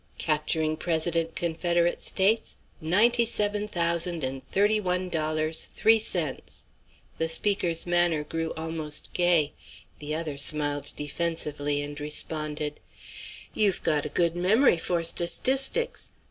Capturing 0.17 0.77
president 0.77 1.35
Confederate 1.35 2.01
States 2.01 2.57
ninety 2.81 3.23
seven 3.23 3.67
thousand 3.67 4.23
and 4.23 4.41
thirty 4.43 4.79
one 4.79 5.09
dollars, 5.09 5.65
three 5.65 5.99
cents." 5.99 6.63
The 7.19 7.29
speaker's 7.29 7.85
manner 7.85 8.23
grew 8.23 8.51
almost 8.57 9.13
gay. 9.13 9.53
The 9.99 10.15
other 10.15 10.39
smiled 10.39 10.91
defensively, 10.95 11.83
and 11.83 11.99
responded: 11.99 12.79
"You've 13.53 13.83
got 13.83 14.07
a 14.07 14.09
good 14.09 14.35
memory 14.35 14.77
for 14.77 15.01
sta 15.03 15.25
stistics. 15.27 16.09